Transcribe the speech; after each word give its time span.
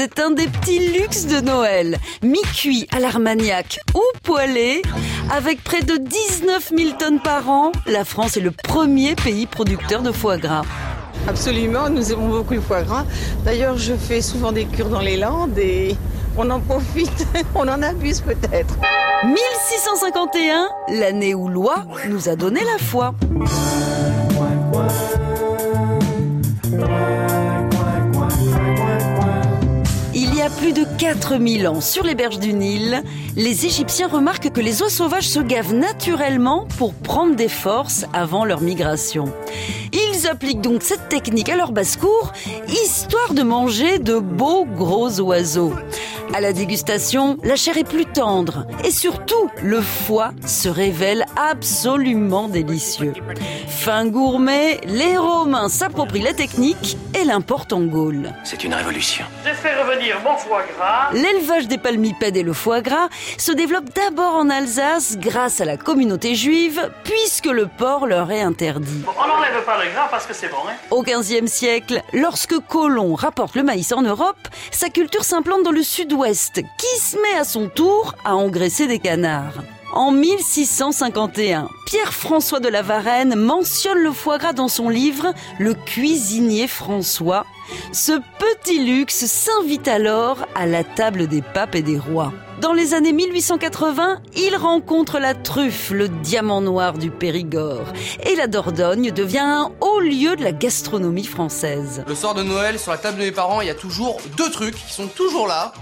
c'est 0.00 0.20
un 0.20 0.30
des 0.30 0.46
petits 0.46 0.78
luxes 0.96 1.26
de 1.26 1.40
Noël. 1.40 1.98
Mi-cuit 2.22 2.86
à 2.92 3.00
l'armagnac 3.00 3.80
ou 3.96 4.02
poêlé, 4.22 4.80
avec 5.28 5.64
près 5.64 5.82
de 5.82 5.96
19 5.96 6.70
000 6.72 6.90
tonnes 6.96 7.18
par 7.18 7.50
an, 7.50 7.72
la 7.84 8.04
France 8.04 8.36
est 8.36 8.40
le 8.40 8.52
premier 8.52 9.16
pays 9.16 9.46
producteur 9.46 10.02
de 10.02 10.12
foie 10.12 10.36
gras. 10.36 10.62
Absolument, 11.26 11.90
nous 11.90 12.12
aimons 12.12 12.28
beaucoup 12.28 12.54
le 12.54 12.60
foie 12.60 12.82
gras. 12.82 13.06
D'ailleurs, 13.44 13.76
je 13.76 13.94
fais 13.94 14.20
souvent 14.20 14.52
des 14.52 14.66
cures 14.66 14.88
dans 14.88 15.00
les 15.00 15.16
Landes 15.16 15.58
et 15.58 15.96
on 16.36 16.48
en 16.48 16.60
profite, 16.60 17.26
on 17.56 17.66
en 17.66 17.82
abuse 17.82 18.20
peut-être. 18.20 18.78
1651, 19.24 20.68
l'année 20.94 21.34
où 21.34 21.48
loi 21.48 21.86
nous 22.08 22.28
a 22.28 22.36
donné 22.36 22.60
la 22.60 22.78
foi. 22.78 23.16
Plus 30.60 30.72
de 30.72 30.84
4000 30.98 31.68
ans, 31.68 31.80
sur 31.80 32.04
les 32.04 32.14
berges 32.14 32.40
du 32.40 32.52
Nil, 32.52 33.02
les 33.36 33.66
Égyptiens 33.66 34.08
remarquent 34.08 34.50
que 34.50 34.60
les 34.60 34.82
oies 34.82 34.88
sauvages 34.88 35.28
se 35.28 35.38
gavent 35.40 35.74
naturellement 35.74 36.66
pour 36.78 36.94
prendre 36.94 37.36
des 37.36 37.48
forces 37.48 38.06
avant 38.12 38.44
leur 38.44 38.60
migration. 38.60 39.32
Ils 39.92 40.26
appliquent 40.26 40.60
donc 40.60 40.82
cette 40.82 41.08
technique 41.08 41.48
à 41.48 41.56
leur 41.56 41.70
basse-cour, 41.70 42.32
histoire 42.68 43.34
de 43.34 43.42
manger 43.42 43.98
de 43.98 44.18
beaux 44.18 44.64
gros 44.64 45.20
oiseaux. 45.20 45.74
À 46.34 46.40
la 46.40 46.52
dégustation, 46.52 47.38
la 47.42 47.56
chair 47.56 47.78
est 47.78 47.88
plus 47.88 48.04
tendre 48.04 48.66
et 48.84 48.90
surtout, 48.90 49.50
le 49.62 49.80
foie 49.80 50.32
se 50.46 50.68
révèle 50.68 51.24
absolument 51.36 52.48
délicieux. 52.48 53.14
Fin 53.66 54.06
gourmet, 54.06 54.78
les 54.84 55.16
Romains 55.16 55.68
s'approprient 55.68 56.22
la 56.22 56.34
technique 56.34 56.98
et 57.18 57.24
l'importent 57.24 57.72
en 57.72 57.80
Gaule. 57.80 58.34
C'est 58.44 58.62
une 58.62 58.74
révolution. 58.74 59.24
J'ai 59.44 59.54
fait 59.54 59.74
revenir 59.82 60.16
mon 60.22 60.36
foie 60.36 60.62
gras. 60.76 61.10
L'élevage 61.12 61.66
des 61.66 61.78
palmipèdes 61.78 62.36
et 62.36 62.42
le 62.42 62.52
foie 62.52 62.82
gras 62.82 63.08
se 63.38 63.52
développent 63.52 63.94
d'abord 63.94 64.34
en 64.34 64.50
Alsace 64.50 65.16
grâce 65.18 65.62
à 65.62 65.64
la 65.64 65.78
communauté 65.78 66.34
juive, 66.34 66.90
puisque 67.04 67.46
le 67.46 67.66
porc 67.66 68.06
leur 68.06 68.30
est 68.30 68.42
interdit. 68.42 69.02
On 69.06 69.26
n'enlève 69.26 69.64
pas 69.64 69.82
le 69.82 69.90
gras 69.92 70.08
parce 70.10 70.26
que 70.26 70.34
c'est 70.34 70.48
bon, 70.48 70.58
hein. 70.68 70.74
Au 70.90 71.02
XVe 71.02 71.46
siècle, 71.46 72.02
lorsque 72.12 72.58
Colomb 72.68 73.14
rapporte 73.14 73.54
le 73.56 73.62
maïs 73.62 73.92
en 73.92 74.02
Europe, 74.02 74.36
sa 74.70 74.90
culture 74.90 75.24
s'implante 75.24 75.62
dans 75.62 75.72
le 75.72 75.82
sud-ouest, 75.82 76.17
qui 76.24 77.00
se 77.00 77.16
met 77.16 77.38
à 77.38 77.44
son 77.44 77.68
tour 77.68 78.14
à 78.24 78.34
engraisser 78.34 78.88
des 78.88 78.98
canards. 78.98 79.62
En 79.92 80.10
1651, 80.10 81.68
Pierre-François 81.86 82.60
de 82.60 82.68
la 82.68 82.82
Varenne 82.82 83.36
mentionne 83.36 83.98
le 83.98 84.12
foie 84.12 84.38
gras 84.38 84.52
dans 84.52 84.68
son 84.68 84.88
livre 84.88 85.32
Le 85.58 85.74
cuisinier 85.74 86.66
François. 86.66 87.46
Ce 87.92 88.12
petit 88.38 88.84
luxe 88.84 89.26
s'invite 89.26 89.86
alors 89.86 90.46
à 90.54 90.66
la 90.66 90.82
table 90.82 91.28
des 91.28 91.40
papes 91.40 91.76
et 91.76 91.82
des 91.82 91.98
rois. 91.98 92.32
Dans 92.60 92.72
les 92.72 92.92
années 92.92 93.12
1880, 93.12 94.20
il 94.36 94.56
rencontre 94.56 95.20
la 95.20 95.34
truffe, 95.34 95.90
le 95.90 96.08
diamant 96.08 96.60
noir 96.60 96.94
du 96.94 97.10
Périgord. 97.10 97.92
Et 98.26 98.34
la 98.34 98.48
Dordogne 98.48 99.12
devient 99.12 99.38
un 99.38 99.70
haut 99.80 100.00
lieu 100.00 100.34
de 100.34 100.42
la 100.42 100.52
gastronomie 100.52 101.24
française. 101.24 102.02
Le 102.08 102.14
soir 102.16 102.34
de 102.34 102.42
Noël, 102.42 102.80
sur 102.80 102.90
la 102.90 102.98
table 102.98 103.18
de 103.18 103.22
mes 103.22 103.32
parents, 103.32 103.60
il 103.60 103.68
y 103.68 103.70
a 103.70 103.74
toujours 103.74 104.18
deux 104.36 104.50
trucs 104.50 104.74
qui 104.74 104.92
sont 104.92 105.06
toujours 105.06 105.46
là. 105.46 105.72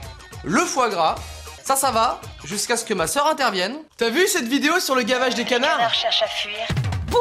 Le 0.49 0.61
foie 0.61 0.89
gras, 0.89 1.17
ça 1.65 1.75
ça 1.75 1.91
va, 1.91 2.21
jusqu'à 2.45 2.77
ce 2.77 2.85
que 2.85 2.95
ma 2.95 3.09
sœur 3.09 3.27
intervienne. 3.27 3.75
T'as 3.97 4.11
vu 4.11 4.29
cette 4.29 4.47
vidéo 4.47 4.79
sur 4.79 4.95
le 4.95 5.03
gavage 5.03 5.35
des 5.35 5.45
canards? 5.45 5.93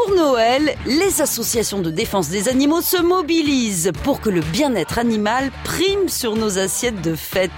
Pour 0.04 0.16
Noël, 0.16 0.76
les 0.86 1.22
associations 1.22 1.80
de 1.80 1.90
défense 1.90 2.28
des 2.28 2.50
animaux 2.50 2.82
se 2.82 3.02
mobilisent 3.02 3.92
pour 4.04 4.20
que 4.20 4.30
le 4.30 4.42
bien-être 4.42 5.00
animal 5.00 5.52
prime 5.64 6.10
sur 6.10 6.36
nos 6.36 6.58
assiettes 6.60 7.02
de 7.02 7.16
fête. 7.16 7.52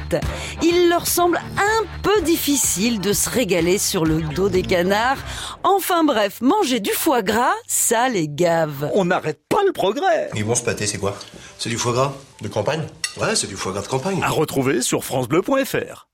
Il 0.62 0.88
leur 0.88 1.08
semble 1.08 1.38
un 1.58 1.86
peu 2.04 2.22
difficile 2.22 3.02
de 3.02 3.12
se 3.12 3.30
régaler 3.30 3.80
sur 3.80 4.06
le 4.06 4.22
dos 4.22 4.50
des 4.50 4.62
canards. 4.62 5.18
Enfin 5.64 6.04
bref, 6.04 6.40
manger 6.42 6.80
du 6.80 6.92
foie 6.92 7.24
gras, 7.24 7.56
ça 7.68 8.08
les 8.08 8.28
gave. 8.28 8.92
On 8.94 9.06
n'arrête 9.06 9.40
pas 9.50 9.64
le 9.66 9.72
progrès. 9.72 10.30
Et 10.36 10.44
bon, 10.44 10.54
ce 10.54 10.64
pâté, 10.64 10.86
c'est 10.86 11.00
quoi? 11.00 11.16
C'est 11.58 11.70
du 11.70 11.78
foie 11.78 11.94
gras 11.94 12.14
De 12.42 12.50
campagne? 12.50 12.86
Ouais, 13.20 13.36
c'est 13.36 13.48
du 13.48 13.56
foie 13.56 13.72
gras 13.72 13.82
de 13.82 13.88
campagne. 13.88 14.22
À 14.22 14.30
retrouver 14.30 14.84
sur 14.84 15.04
FranceBleu.fr. 15.04 16.06